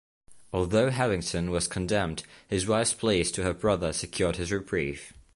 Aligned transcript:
Although 0.51 0.89
Habington 0.89 1.51
was 1.51 1.67
condemned, 1.67 2.23
his 2.47 2.65
wife's 2.65 2.91
pleas 2.95 3.31
to 3.33 3.43
her 3.43 3.53
brother 3.53 3.93
secured 3.93 4.37
his 4.37 4.51
reprieve. 4.51 5.13